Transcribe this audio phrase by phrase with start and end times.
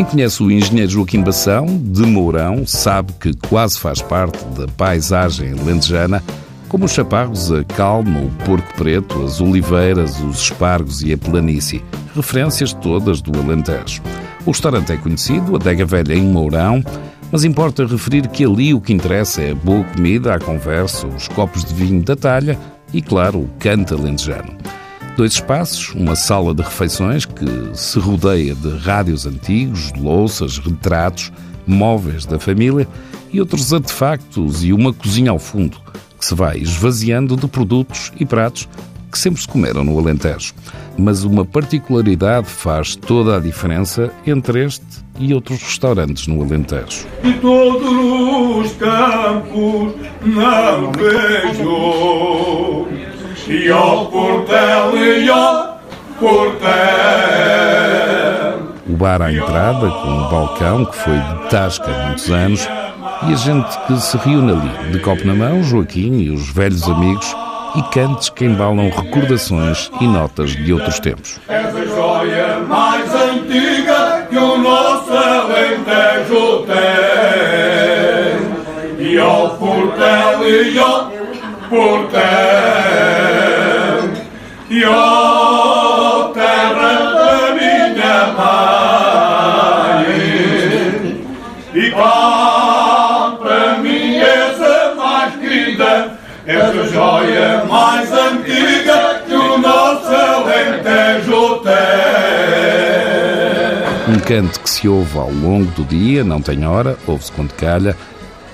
[0.00, 5.52] Quem conhece o engenheiro Joaquim Bação, de Mourão, sabe que quase faz parte da paisagem
[5.52, 6.24] lentejana,
[6.70, 11.84] como os chaparros, a calma, o porco preto, as oliveiras, os espargos e a planície,
[12.16, 14.00] referências todas do Alentejo.
[14.46, 16.82] O restaurante é conhecido, a Dega Velha em Mourão,
[17.30, 21.28] mas importa referir que ali o que interessa é a boa comida, a conversa, os
[21.28, 22.58] copos de vinho da talha
[22.90, 24.56] e, claro, o canto alentejano.
[25.20, 31.30] Dois espaços, uma sala de refeições que se rodeia de rádios antigos, louças, retratos,
[31.66, 32.88] móveis da família
[33.30, 35.76] e outros artefactos e uma cozinha ao fundo,
[36.18, 38.66] que se vai esvaziando de produtos e pratos
[39.12, 40.54] que sempre se comeram no Alentejo.
[40.96, 44.86] Mas uma particularidade faz toda a diferença entre este
[45.18, 47.06] e outros restaurantes no Alentejo.
[47.22, 49.92] E todos os campos
[50.24, 52.79] não vejo,
[53.50, 55.80] e ao portel e ao
[56.20, 56.70] portel.
[58.88, 62.68] O bar à entrada, com um balcão que foi de tasca há muitos anos,
[63.28, 66.88] e a gente que se reúne ali, de copo na mão, Joaquim e os velhos
[66.88, 67.34] amigos,
[67.74, 71.40] e cantos que embalam recordações e notas de outros tempos.
[71.48, 76.78] És a joia mais antiga que o nosso Alentejo tem.
[79.12, 81.10] E ao portel e ao
[81.68, 82.79] portel.
[84.70, 88.70] E ó terra da minha mãe.
[91.90, 96.16] Cá para mim és a mais querida.
[96.46, 101.74] És a joia mais antiga que o nosso Alentejo tem.
[104.14, 107.96] Um canto que se ouve ao longo do dia, não tem hora, ouve-se quando calha,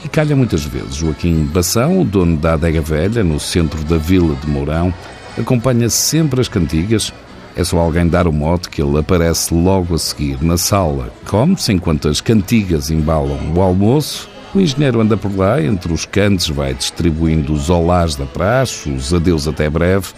[0.02, 0.94] e calha muitas vezes.
[0.94, 4.94] Joaquim Bação, o dono da adega velha, no centro da vila de Mourão,
[5.38, 7.12] acompanha sempre as cantigas.
[7.56, 11.10] É só alguém dar o mote que ele aparece logo a seguir na sala.
[11.26, 14.28] Come-se enquanto as cantigas embalam o almoço.
[14.54, 19.12] O engenheiro anda por lá, entre os cantos, vai distribuindo os olás da praxe, os
[19.12, 20.08] adeus até breve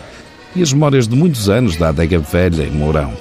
[0.54, 3.12] e as memórias de muitos anos da adega velha em Mourão.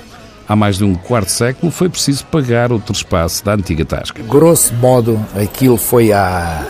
[0.47, 4.23] Há mais de um quarto século foi preciso pagar o trespasse da antiga tasca.
[4.23, 6.65] Grosso modo, aquilo foi há.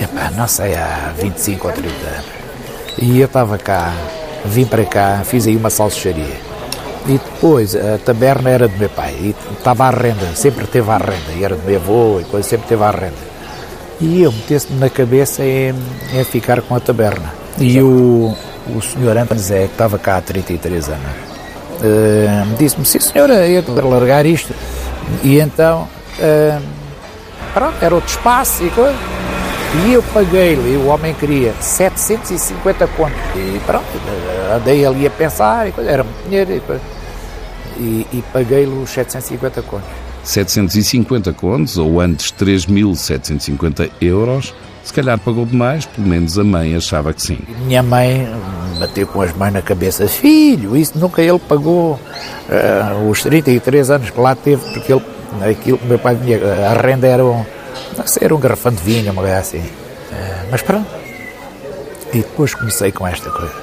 [0.00, 2.24] Epá, não sei, há 25 ou 30 anos.
[2.98, 3.94] E eu estava cá,
[4.44, 6.50] vim para cá, fiz aí uma salsicharia.
[7.06, 10.98] E depois a taberna era do meu pai, e estava à renda, sempre teve à
[10.98, 13.30] renda, e era do meu avô, e coisa, sempre teve à renda.
[14.00, 15.74] E eu metesse-me na cabeça em,
[16.14, 17.32] em ficar com a taberna.
[17.58, 18.34] E o,
[18.74, 21.00] o senhor Antônio Zé, que estava cá há 33 anos,
[21.82, 24.54] eh, disse-me, sim senhora, eu para largar isto.
[25.22, 26.58] E então, eh,
[27.52, 29.19] pronto, era outro espaço e coisa.
[29.72, 33.16] E eu paguei-lhe, o homem queria 750 contos.
[33.36, 33.84] E pronto,
[34.54, 36.56] andei ali a pensar, e coisa, era muito dinheiro.
[36.56, 36.82] E, coisa.
[37.78, 39.88] e, e paguei-lhe os 750 contos.
[40.24, 47.12] 750 contos, ou antes 3.750 euros, se calhar pagou demais, pelo menos a mãe achava
[47.12, 47.38] que sim.
[47.64, 48.28] Minha mãe
[48.78, 51.98] bateu com as mãos na cabeça, filho, isso nunca ele pagou
[52.48, 55.02] eh, os 33 anos que lá teve, porque ele,
[55.48, 56.16] aquilo que meu pai
[56.68, 57.44] a renda era um,
[58.20, 59.62] era um garrafão de vinho, uma coisa assim.
[60.12, 60.86] Eh, mas pronto.
[62.12, 63.54] E depois comecei com esta coisa.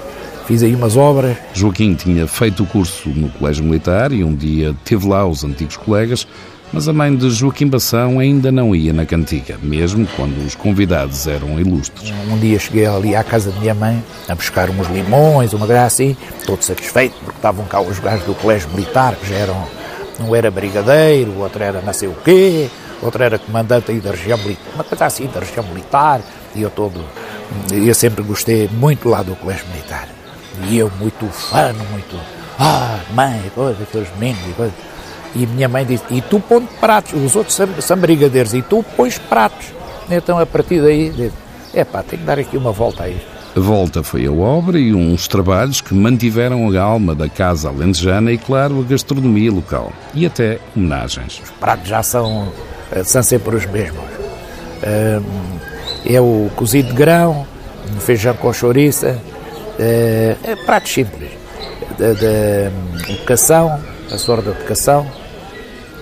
[0.45, 1.35] Fiz aí umas obras.
[1.53, 5.75] Joaquim tinha feito o curso no Colégio Militar e um dia teve lá os antigos
[5.75, 6.25] colegas,
[6.71, 11.27] mas a mãe de Joaquim Bação ainda não ia na cantiga, mesmo quando os convidados
[11.27, 12.13] eram ilustres.
[12.31, 15.83] Um dia cheguei ali à casa da minha mãe a buscar uns limões, uma coisa
[15.83, 16.15] assim,
[16.45, 19.67] todo satisfeito, porque estavam cá os gajos do Colégio Militar, que já eram,
[20.21, 22.69] um era brigadeiro, o outro era não sei o quê,
[23.01, 26.21] outro era comandante aí da região militar, uma coisa assim, da região militar,
[26.55, 27.03] e eu todo,
[27.71, 30.07] eu sempre gostei muito lá do Colégio Militar.
[30.69, 32.19] E eu muito fã, muito,
[32.59, 34.73] ah, mãe, coisa, aqueles meninos e coisa.
[35.35, 38.83] E minha mãe disse, e tu põe pratos, os outros são, são brigadeiros, e tu
[38.95, 39.67] pões pratos.
[40.09, 41.33] Então a partir daí, disse,
[41.73, 43.37] é pá, tenho que dar aqui uma volta a isto.
[43.55, 48.31] A volta foi a obra e uns trabalhos que mantiveram a alma da casa alentejana
[48.31, 49.91] e, claro, a gastronomia local.
[50.13, 51.41] E até homenagens.
[51.43, 52.53] Os pratos já são,
[53.03, 54.05] são sempre os mesmos.
[56.05, 57.45] É o cozido de grão,
[57.99, 59.19] feijão com chouriça,
[59.79, 61.31] é, é pratos simples.
[61.97, 63.79] De, de, de cação,
[64.11, 65.07] a sorda de cação,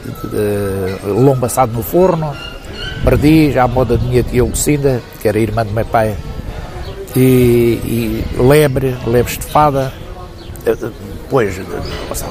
[0.03, 2.35] de, de, lombo assado no forno,
[3.03, 6.15] perdiz, à moda da minha tia Lucinda, que era irmã do meu pai,
[7.15, 9.93] e, e lebre, lebre estofada,
[11.25, 11.59] depois,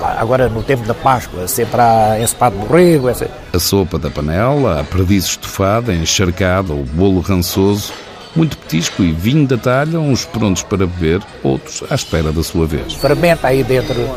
[0.01, 3.09] lá, agora no tempo da Páscoa, sempre há ensopado de borrego.
[3.09, 3.29] Essa...
[3.53, 7.93] A sopa da panela, a perdiz estofada, encharcada, o bolo rançoso,
[8.37, 12.67] muito petisco e vinho da talha, uns prontos para beber, outros à espera da sua
[12.67, 12.95] vez.
[12.95, 14.09] Fermenta aí dentro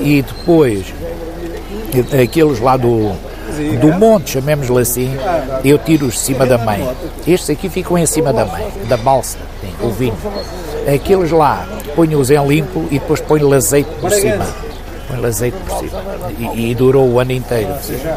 [0.00, 0.86] e depois
[2.22, 3.12] aqueles lá do,
[3.80, 5.10] do monte, chamemos-lhe assim,
[5.64, 6.86] eu tiro-os de cima da mãe.
[7.26, 9.38] Estes aqui ficam em cima da mãe, da balsa,
[9.80, 10.16] o vinho.
[10.94, 14.46] Aqueles lá, ponho-os em limpo e depois ponho-lhe azeite por cima.
[15.06, 16.02] Põe-lhe azeite por cima.
[16.54, 17.74] E, e durou o ano inteiro.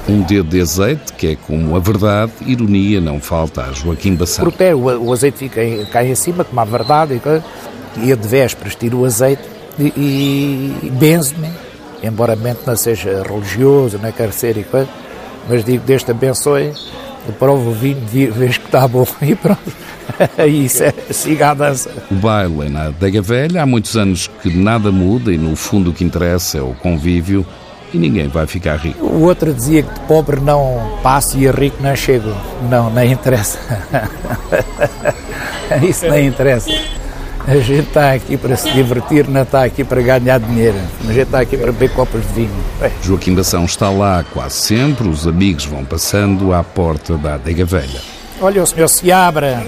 [0.08, 4.46] Um dedo de azeite, que é como a verdade, ironia não falta a Joaquim Bassão.
[4.46, 7.42] Protege, o, o azeite fica em, cai em cima, como a verdade, e
[7.98, 9.44] e eu de vésperas tiro o azeite
[9.78, 9.84] e,
[10.84, 11.50] e benzo-me,
[12.04, 14.90] embora a mente não seja religioso, não é ser e coisa,
[15.50, 16.74] mas digo, Deus te abençoe,
[17.28, 18.02] eu provo o vinho,
[18.34, 19.72] vejo que está bom e pronto.
[20.48, 21.92] Isso é, siga a dança.
[22.10, 25.92] O baile é na adega velha, há muitos anos que nada muda e no fundo
[25.92, 27.46] o que interessa é o convívio
[27.94, 29.06] e ninguém vai ficar rico.
[29.06, 32.34] O outro dizia que de pobre não passo e a rico não chego.
[32.70, 33.60] Não, não interessa.
[35.88, 36.70] Isso não interessa.
[37.48, 40.78] A gente está aqui para se divertir, não está aqui para ganhar dinheiro.
[41.02, 42.64] A gente está aqui para beber copos de vinho.
[42.82, 42.92] É.
[43.04, 48.00] Joaquim Bação está lá quase sempre, os amigos vão passando à porta da adega velha.
[48.40, 49.64] Olha, o senhor se abra.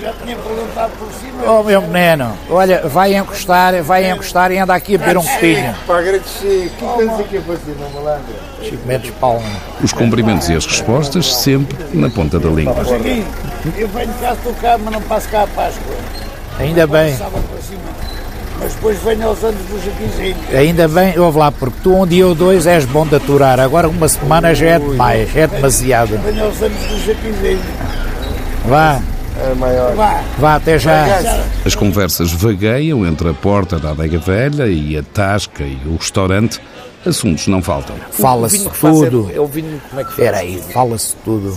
[0.00, 1.28] Já tinha perguntado por cima.
[1.46, 5.74] Oh, meu menino, olha, vai encostar, vai encostar e anda aqui a beber um copinho.
[5.86, 6.70] Para agradecer.
[6.78, 8.34] Que pensa que eu fazia, não malandro?
[8.62, 9.48] Chico Mendes Palma.
[9.82, 12.76] Os cumprimentos e as respostas sempre na ponta da língua.
[13.76, 15.94] Eu venho cá tocar, mas não passo cá a Páscoa.
[16.58, 17.16] Ainda bem.
[18.60, 20.36] Mas depois venho aos anos do Jaquinzinho.
[20.52, 23.88] ainda bem, ouve lá, porque tu um dia ou dois és bom de aturar, agora
[23.88, 26.18] uma semana já é demais, é demasiado.
[26.18, 27.60] Venho aos anos do Jaquinzinho.
[28.66, 29.00] Vá,
[29.40, 29.94] É maior.
[29.94, 30.22] Vá.
[30.38, 31.06] vá, até já.
[31.64, 36.60] As conversas vagueiam entre a porta da adega velha e a tasca e o restaurante.
[37.06, 37.94] Assuntos não faltam.
[38.10, 39.30] Fala-se tudo.
[39.32, 40.18] É o vinho, como é que faz?
[40.18, 41.56] Espera aí, fala-se tudo.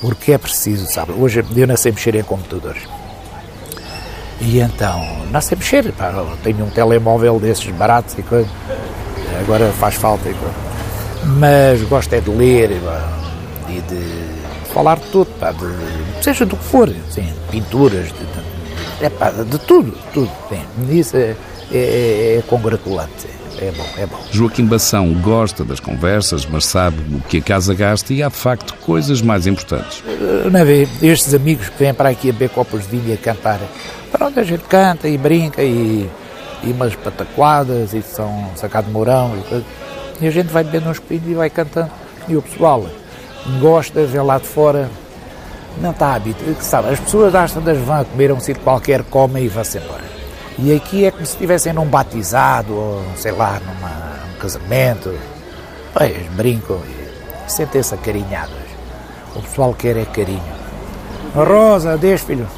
[0.00, 1.12] Porque é preciso, sabe?
[1.18, 2.82] Hoje eu não sei mexer em computadores.
[4.40, 6.12] E então, não sei mexer, pá,
[6.42, 8.48] tenho um telemóvel desses baratos e coisa.
[9.40, 10.54] Agora faz falta e coisa.
[11.38, 13.08] Mas gosto é de ler pá,
[13.68, 19.04] e de falar de tudo, pá, de, seja do que for, assim, pinturas, de, de,
[19.04, 20.30] é, pá, de tudo, tudo.
[20.48, 21.34] Sim, isso é,
[21.72, 23.26] é, é congratulante,
[23.60, 24.18] é bom, é bom.
[24.30, 28.36] Joaquim Bação gosta das conversas, mas sabe o que a casa gasta e há de
[28.36, 30.02] facto coisas mais importantes.
[30.50, 30.86] não é?
[31.02, 33.60] Estes amigos que vêm para aqui a beber copos de vinho e a cantar,
[34.18, 36.10] pronto, a gente canta e brinca e,
[36.64, 39.64] e umas pataquadas e são sacado de mourão e,
[40.24, 41.90] e a gente vai bebendo uns copinhos e vai cantando.
[42.26, 42.84] E o pessoal
[43.60, 44.90] gosta, vê lá de fora,
[45.80, 49.44] não está hábito, sabe, as pessoas às tantas vão a comer um sítio qualquer, comem
[49.44, 50.04] e vão-se embora.
[50.58, 55.16] E aqui é como se estivessem num batizado ou, sei lá, num casamento.
[55.94, 58.56] Pois, brincam e sentem-se acarinhados.
[59.36, 60.42] O pessoal quer é carinho.
[61.32, 62.48] Rosa, deixa, filho.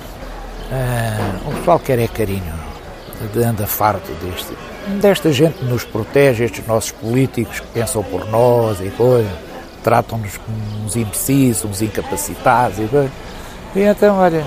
[0.72, 2.55] Ah, o pessoal quer é carinho.
[3.44, 4.55] Anda farto deste.
[5.00, 9.31] Desta gente que nos protege, estes nossos políticos que pensam por nós e coisa.
[9.82, 13.11] Tratam-nos como uns imbecis, uns incapacitados e coisa.
[13.75, 14.44] E então, olha,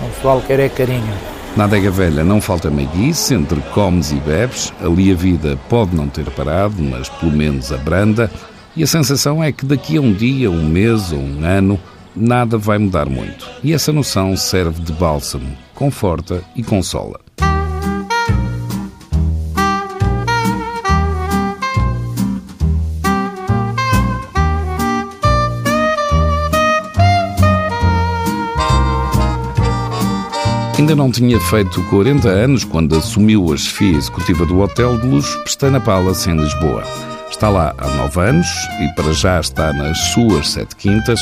[0.00, 1.14] o pessoal quer é carinho.
[1.56, 4.72] Na adega velha não falta meiguice, entre comes e bebes.
[4.80, 8.30] Ali a vida pode não ter parado, mas pelo menos abranda.
[8.74, 11.78] E a sensação é que daqui a um dia, um mês ou um ano,
[12.14, 13.48] nada vai mudar muito.
[13.62, 17.20] E essa noção serve de bálsamo, conforta e consola.
[30.82, 35.36] Ainda não tinha feito 40 anos quando assumiu a chefia executiva do Hotel de Luz
[35.36, 36.82] Pestana Palace, em Lisboa.
[37.30, 38.48] Está lá há nove anos
[38.80, 41.20] e para já está nas suas sete quintas.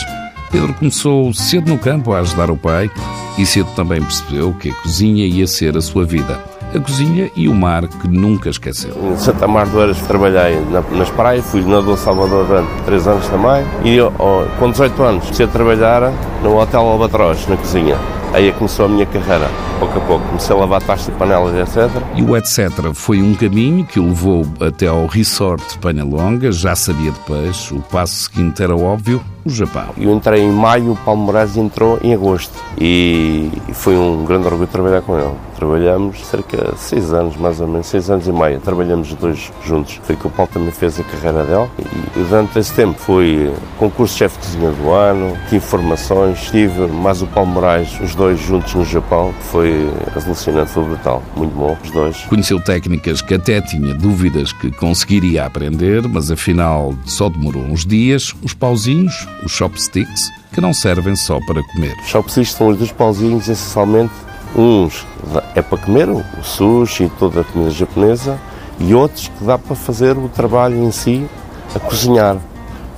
[0.50, 2.90] Pedro começou cedo no campo a ajudar o pai
[3.38, 6.38] e cedo também percebeu que a cozinha ia ser a sua vida.
[6.74, 8.92] A cozinha e o mar que nunca esqueceu.
[9.12, 13.26] Em Santa Mar do Eiras trabalhei na- nas praias, fui nadador Salvador durante 3 anos
[13.28, 13.64] também.
[13.84, 14.12] E eu,
[14.58, 17.96] com 18 anos comecei a trabalhar no Hotel Albatroz, na cozinha.
[18.32, 19.48] Aí é começou a minha carreira,
[19.80, 20.26] pouco a pouco.
[20.26, 21.90] Comecei a lavar taças e panelas, etc.
[22.14, 22.92] E o etc.
[22.92, 27.74] foi um caminho que o levou até ao resort de Penhalonga, já sabia de peixe,
[27.74, 29.86] o passo seguinte era óbvio, o Japão.
[29.96, 32.52] Eu entrei em maio, o Paulo Moraes entrou em agosto.
[32.78, 35.34] E foi um grande orgulho trabalhar com ele.
[35.56, 38.60] Trabalhamos cerca de 6 anos, mais ou menos, 6 anos e meio.
[38.60, 40.00] Trabalhamos os dois juntos.
[40.02, 41.68] Foi que o Paulo também fez a carreira dele.
[42.16, 46.86] E durante esse tempo foi concurso de chefe de cozinha do ano, tive formações, tive
[46.86, 49.32] mais o Paulo Moraes, os dois juntos no Japão.
[49.50, 49.69] Foi
[50.14, 51.22] alucinante, foi brutal.
[51.36, 52.16] Muito bom, os dois.
[52.24, 58.34] Conheceu técnicas que até tinha dúvidas que conseguiria aprender, mas afinal só demorou uns dias.
[58.42, 61.94] Os pauzinhos, os chopsticks, que não servem só para comer.
[62.02, 64.12] Os chopsticks são os dois pauzinhos, essencialmente,
[64.56, 65.06] uns
[65.54, 68.38] é para comer, o sushi e toda a comida japonesa,
[68.78, 71.26] e outros que dá para fazer o trabalho em si,
[71.74, 72.36] a cozinhar.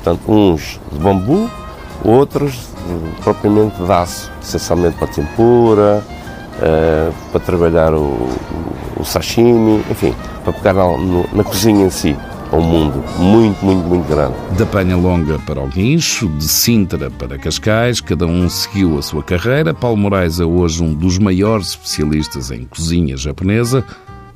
[0.02, 1.50] Portanto, uns de bambu,
[2.04, 2.72] outros
[3.22, 6.04] propriamente de aço, essencialmente para tempura,
[6.58, 8.28] uh, para trabalhar o,
[8.96, 12.16] o, sashimi, enfim, para pegar na, na cozinha em si
[12.52, 14.34] um mundo muito, muito, muito grande.
[14.58, 19.22] Da Penha Longa para o Guincho, de Sintra para Cascais, cada um seguiu a sua
[19.22, 19.72] carreira.
[19.72, 23.84] Paulo Moraes é hoje um dos maiores especialistas em cozinha japonesa.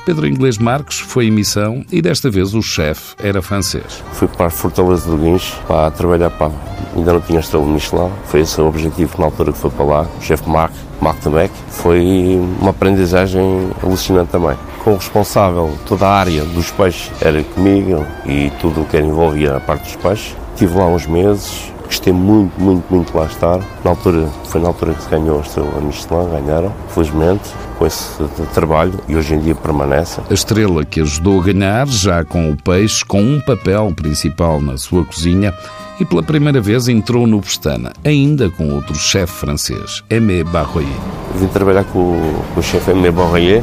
[0.06, 4.04] Pedro Inglês Marques foi em missão e desta vez o chefe era francês.
[4.12, 6.52] Fui para a Fortaleza do Guincho para trabalhar para.
[6.94, 10.06] Ainda não tinha estrela Michelin, foi esse o objetivo na altura que foi para lá.
[10.18, 11.52] O chefe Marc, Marc Debec.
[11.68, 18.06] Foi uma aprendizagem alucinante também com o responsável, toda a área dos peixes era comigo
[18.24, 20.36] e tudo o que envolvia a parte dos peixes.
[20.54, 23.58] Estive lá uns meses, gostei muito, muito, muito de lá estar.
[23.82, 28.22] Na altura, foi na altura que se ganhou a estrela Michelin, ganharam, felizmente, com esse
[28.54, 30.20] trabalho e hoje em dia permanece.
[30.30, 34.78] A estrela que ajudou a ganhar, já com o peixe, com um papel principal na
[34.78, 35.52] sua cozinha,
[35.98, 40.88] e pela primeira vez entrou no Pestana, ainda com outro chefe francês, Aimé Barroyer.
[41.34, 42.18] Vim trabalhar com,
[42.54, 43.62] com o chefe Aimé Barroyer,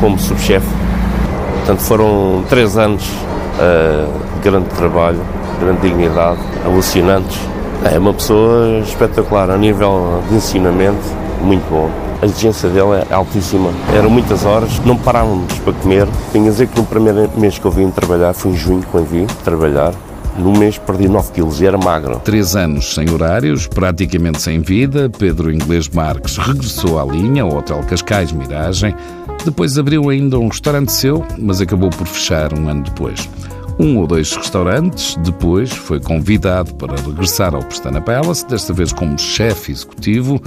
[0.00, 0.66] como subchefe.
[1.58, 5.20] Portanto, foram três anos uh, de grande trabalho,
[5.60, 7.38] grande dignidade, alucinantes.
[7.84, 11.02] É uma pessoa espetacular, a nível de ensinamento,
[11.40, 11.90] muito bom.
[12.20, 13.72] A exigência dele é altíssima.
[13.92, 16.06] Eram muitas horas, não parávamos para comer.
[16.32, 19.08] Tenho a dizer que no primeiro mês que eu vim trabalhar, foi em junho quando
[19.08, 19.92] vim trabalhar,
[20.38, 22.20] no mês perdi 9 quilos e era magro.
[22.20, 27.80] Três anos sem horários, praticamente sem vida, Pedro Inglês Marques regressou à linha, ao Hotel
[27.88, 28.94] Cascais Miragem.
[29.44, 33.28] Depois abriu ainda um restaurante seu, mas acabou por fechar um ano depois
[33.78, 35.16] um ou dois restaurantes.
[35.16, 40.40] Depois foi convidado para regressar ao Pestana Palace, desta vez como chefe executivo,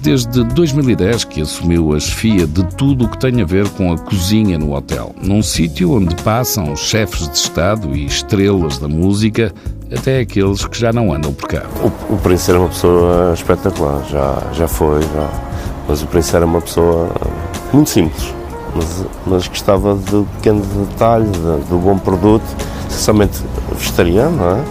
[0.00, 3.98] desde 2010 que assumiu a chefia de tudo o que tem a ver com a
[3.98, 9.52] cozinha no hotel, num sítio onde passam chefes de Estado e estrelas da música,
[9.94, 11.64] até aqueles que já não andam por cá.
[11.82, 15.30] O, o era uma pessoa espetacular, já, já foi, já.
[15.88, 17.10] mas o Prince era uma pessoa
[17.72, 18.34] muito simples.
[18.74, 21.26] Mas, mas gostava do pequeno detalhe,
[21.68, 23.40] do bom produto essencialmente
[23.76, 24.64] vegetariano, não é?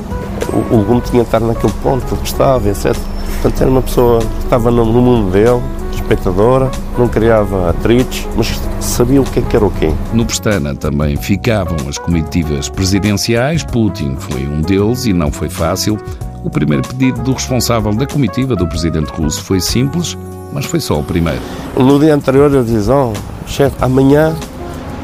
[0.54, 2.96] O, o legume tinha de estar naquele ponto que gostava, etc.
[3.42, 5.62] Portanto, era uma pessoa que estava no, no mundo dele,
[5.94, 9.92] espectadora, não criava atritos, mas sabia o que, é que era o quê.
[10.14, 15.98] No Pestana também ficavam as comitivas presidenciais, Putin foi um deles e não foi fácil.
[16.44, 20.18] O primeiro pedido do responsável da comitiva do presidente russo foi simples,
[20.52, 21.42] mas foi só o primeiro.
[21.78, 23.14] No dia anterior eu disse, oh,
[23.46, 24.36] chefe, amanhã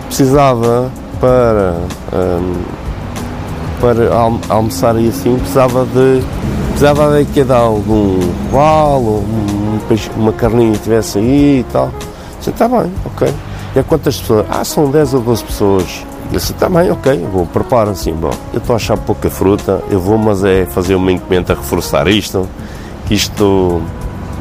[0.07, 1.75] precisava para
[2.13, 2.76] hum,
[3.79, 4.09] para
[4.49, 6.23] almoçar e assim, precisava de
[6.69, 8.19] precisava de que dar algum
[8.51, 11.91] valo, um peixe, uma carninha que tivesse aí e tal.
[12.37, 13.33] Disse, está bem, ok.
[13.75, 14.45] E a quantas pessoas?
[14.49, 16.05] Ah, são 10 ou 12 pessoas.
[16.31, 19.99] Disse, está bem, ok, vou, prepara assim, bom, eu estou a achar pouca fruta, eu
[19.99, 22.47] vou, mas é fazer uma encomenda reforçar isto,
[23.05, 23.81] que isto,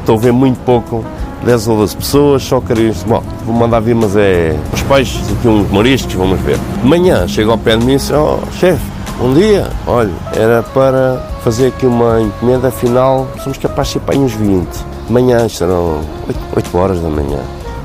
[0.01, 1.05] estou a ver muito pouco,
[1.45, 5.31] 10 ou 12 pessoas, só queria isto, bom, vou mandar vir, mas é os peixes,
[5.31, 6.59] aqui uns mariscos, vamos ver.
[6.83, 10.63] De manhã, chego ao pé de mim e disse, oh, chefe, um dia, olha, era
[10.63, 14.69] para fazer aqui uma encomenda, afinal somos capazes de ser para uns 20.
[15.07, 17.39] De manhã, serão 8, 8 horas da manhã.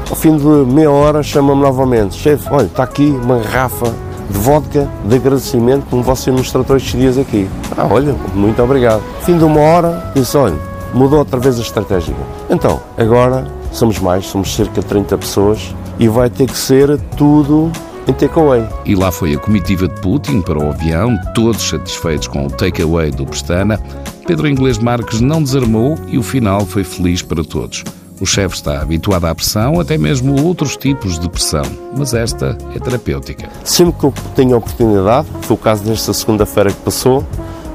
[0.09, 3.93] Ao fim de meia hora chama-me novamente, chefe, olha, está aqui uma garrafa
[4.29, 7.47] de vodka de agradecimento como você nos tratou estes dias aqui.
[7.77, 9.01] Ah, olha, muito obrigado.
[9.21, 10.57] Fim de uma hora, disse, olha,
[10.93, 12.13] mudou outra vez a estratégia.
[12.49, 17.71] Então, agora somos mais, somos cerca de 30 pessoas e vai ter que ser tudo
[18.07, 18.67] em takeaway.
[18.85, 23.11] E lá foi a comitiva de Putin para o avião, todos satisfeitos com o takeaway
[23.11, 23.79] do Pestana.
[24.25, 27.83] Pedro Inglês Marques não desarmou e o final foi feliz para todos.
[28.19, 31.65] O chefe está habituado à pressão, até mesmo a outros tipos de pressão,
[31.97, 33.49] mas esta é terapêutica.
[33.63, 37.25] Sempre que eu tenho a oportunidade, foi o caso desta segunda-feira que passou,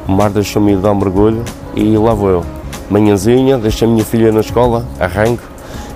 [0.07, 1.43] o mar deixou-me dar um mergulho
[1.75, 2.47] e lá vou eu.
[2.89, 5.43] Manhãzinha, deixo a minha filha na escola, arranco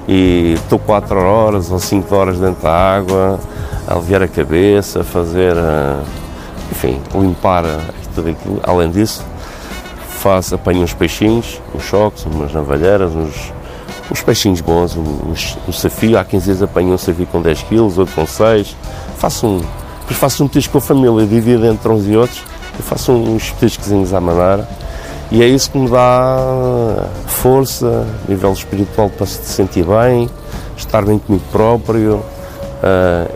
[0.09, 3.39] e estou 4 horas ou 5 horas dentro da água,
[3.91, 6.03] aliviar a cabeça, fazer, eh,
[6.71, 7.65] enfim, limpar
[8.15, 8.61] tudo aquilo.
[8.63, 9.25] Além disso,
[10.21, 13.53] faço, apanho uns peixinhos, uns choques, umas navalheiras, uns,
[14.11, 15.35] uns peixinhos bons, um,
[15.69, 16.19] um safio.
[16.19, 18.77] Há 15 dias apanho um safio com 10 kg, outro com 6.
[19.19, 22.43] Faço um, depois faço um petisco com a família, divido entre uns e outros.
[22.79, 24.69] Eu faço uns petiscozinhos à maneira.
[25.33, 30.29] E é isso que me dá força, nível espiritual para se sentir bem,
[30.77, 32.21] estar bem comigo próprio,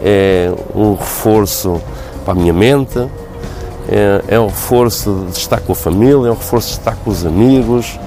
[0.02, 1.80] é um reforço
[2.24, 2.98] para a minha mente,
[3.88, 7.10] é, é, um reforço de estar com a família, é um reforço de estar com
[7.10, 7.98] os amigos,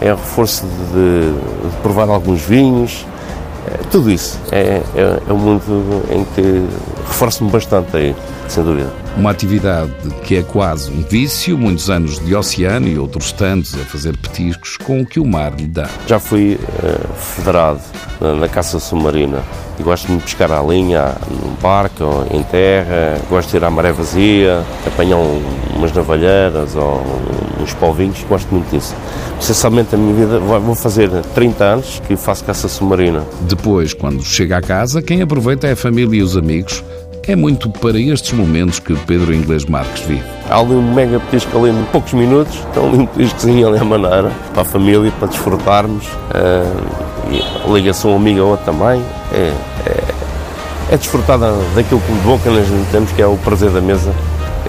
[0.00, 1.32] é um reforço de,
[1.68, 3.06] de provar alguns vinhos,
[3.66, 6.66] é, tudo isso é, é, é um mundo em que
[7.06, 8.16] reforço-me bastante aí,
[8.48, 9.05] sem dúvida.
[9.16, 9.90] Uma atividade
[10.24, 14.76] que é quase um vício, muitos anos de oceano e outros tantos a fazer petiscos
[14.76, 15.88] com o que o mar lhe dá.
[16.06, 17.80] Já fui uh, federado
[18.20, 19.42] na caça submarina
[19.78, 23.92] e gosto de pescar à linha, num barco, em terra, gosto de ir à maré
[23.92, 25.18] vazia, apanhar
[25.74, 27.02] umas navalheiras ou
[27.60, 28.94] uns polvinhos, gosto muito disso.
[29.40, 33.24] Essencialmente a minha vida, vou fazer 30 anos que faço caça submarina.
[33.42, 36.82] Depois, quando chega a casa, quem aproveita é a família e os amigos.
[37.28, 40.22] É muito para estes momentos que Pedro Inglês Marques vive.
[40.48, 43.84] Há ali um mega petisco ali em poucos minutos, então ali um petiscozinho ali à
[43.84, 46.06] maneira, para a família, para desfrutarmos.
[46.06, 47.16] Uh,
[47.66, 49.02] a ligação amiga ou também,
[49.32, 49.52] é,
[49.86, 50.14] é,
[50.92, 51.38] é desfrutar
[51.74, 54.14] daquilo que de bom que nós temos, que é o prazer da mesa.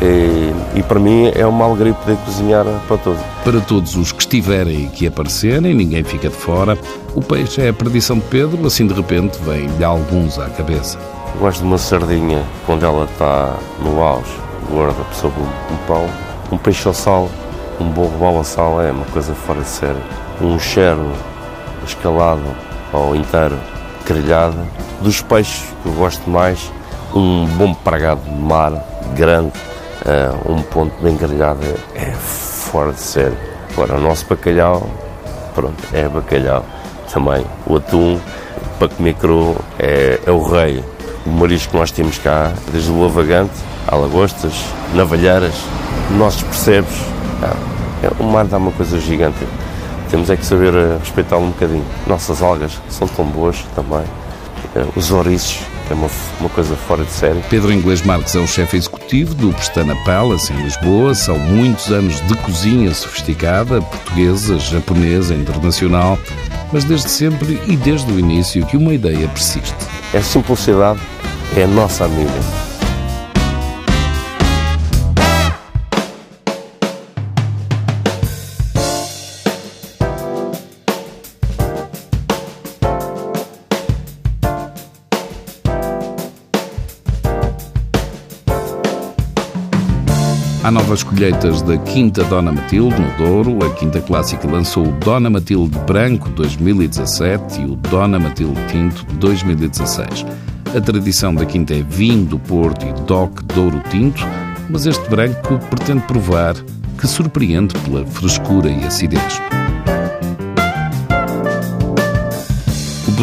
[0.02, 3.22] E, e, para mim é uma alegria poder cozinhar para todos.
[3.44, 6.78] Para todos os que estiverem e que aparecerem, ninguém fica de fora.
[7.16, 11.00] O peixe é a perdição de Pedro, assim de repente vem-lhe alguns à cabeça.
[11.40, 14.36] Gosto de uma sardinha quando ela está no auge,
[14.72, 16.10] gorda, sobre um, um pão.
[16.52, 17.30] Um peixe ao sal,
[17.80, 20.02] um bom robalo ao sal é uma coisa fora de sério.
[20.42, 21.12] Um cheiro
[21.86, 22.42] escalado
[22.92, 23.56] ou inteiro
[24.04, 24.58] grelhado.
[25.02, 26.72] Dos peixes que eu gosto mais,
[27.14, 28.74] um bom pregado de mar,
[29.16, 29.54] grande,
[30.06, 31.60] uh, um ponto bem grelhado,
[31.94, 33.38] é, é fora de sério.
[33.74, 34.90] Agora, o nosso bacalhau,
[35.54, 36.66] pronto, é bacalhau.
[37.14, 38.20] Também o atum,
[38.80, 40.84] para comer cru, é, é o rei.
[41.28, 43.52] O marisco que nós temos cá, desde o lavagante,
[43.86, 44.54] a lagostas,
[44.94, 45.54] navalheiras,
[46.18, 46.96] nossos percebes,
[47.44, 47.54] ah,
[48.02, 49.46] é, o mar dá uma coisa gigante.
[50.10, 51.84] Temos é que saber eh, respeitá-lo um bocadinho.
[52.08, 54.06] Nossas algas são tão boas também.
[54.74, 57.42] Eh, os ouriços, é uma, uma coisa fora de série.
[57.50, 61.14] Pedro Inglês Marques é o chefe executivo do Pestana Palace, em Lisboa.
[61.14, 66.18] São muitos anos de cozinha sofisticada, portuguesa, japonesa, internacional,
[66.72, 69.76] mas desde sempre e desde o início que uma ideia persiste.
[70.14, 71.00] A simplicidade
[71.58, 72.30] é a nossa amiga.
[90.64, 93.66] Há novas colheitas da Quinta Dona Matilde, no Douro.
[93.66, 100.26] A Quinta Clássica lançou o Dona Matilde Branco 2017 e o Dona Matilde Tinto 2016.
[100.76, 104.24] A tradição da Quinta é vinho do Porto e DOC Douro Tinto,
[104.70, 106.56] mas este branco pretende provar
[107.00, 109.42] que surpreende pela frescura e acidez.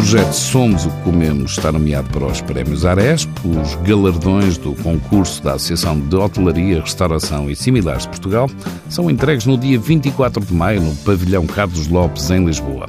[0.05, 5.41] projeto Somos o que Comemos está nomeado para os Prémios Aresp, os galardões do concurso
[5.41, 8.47] da Associação de Hotelaria, Restauração e Similares de Portugal
[8.87, 12.87] são entregues no dia 24 de maio no Pavilhão Carlos Lopes, em Lisboa.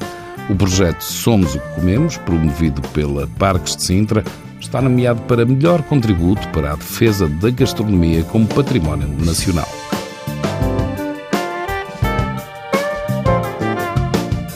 [0.50, 4.22] O projeto Somos o que Comemos, promovido pela Parques de Sintra,
[4.60, 9.68] está nomeado para melhor contributo para a defesa da gastronomia como património nacional.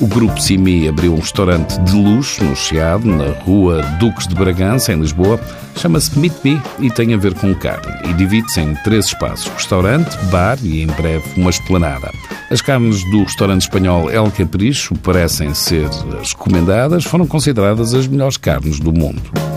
[0.00, 4.94] O Grupo Simi abriu um restaurante de luxo no Chiado, na rua Duques de Bragança,
[4.94, 5.38] em Lisboa.
[5.76, 7.92] Chama-se Meet Me e tem a ver com carne.
[8.08, 12.10] E divide-se em três espaços: restaurante, bar e, em breve, uma esplanada.
[12.50, 18.38] As carnes do restaurante espanhol El Capricho parecem ser as recomendadas, foram consideradas as melhores
[18.38, 19.49] carnes do mundo.